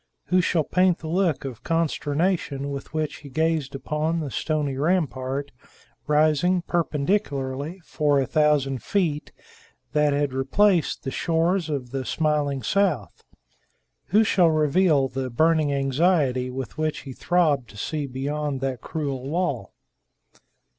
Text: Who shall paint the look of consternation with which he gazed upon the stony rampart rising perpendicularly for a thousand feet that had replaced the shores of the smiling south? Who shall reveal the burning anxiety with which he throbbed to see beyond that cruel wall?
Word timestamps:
Who 0.29 0.41
shall 0.41 0.63
paint 0.63 0.97
the 0.97 1.07
look 1.07 1.45
of 1.45 1.61
consternation 1.63 2.71
with 2.71 2.91
which 2.91 3.17
he 3.17 3.29
gazed 3.29 3.75
upon 3.75 4.19
the 4.19 4.31
stony 4.31 4.75
rampart 4.75 5.51
rising 6.07 6.63
perpendicularly 6.63 7.81
for 7.85 8.19
a 8.19 8.25
thousand 8.25 8.81
feet 8.81 9.31
that 9.93 10.11
had 10.11 10.33
replaced 10.33 11.03
the 11.03 11.11
shores 11.11 11.69
of 11.69 11.91
the 11.91 12.03
smiling 12.03 12.63
south? 12.63 13.23
Who 14.07 14.23
shall 14.23 14.49
reveal 14.49 15.07
the 15.07 15.29
burning 15.29 15.71
anxiety 15.71 16.49
with 16.49 16.79
which 16.79 17.01
he 17.01 17.13
throbbed 17.13 17.69
to 17.69 17.77
see 17.77 18.07
beyond 18.07 18.59
that 18.61 18.81
cruel 18.81 19.29
wall? 19.29 19.75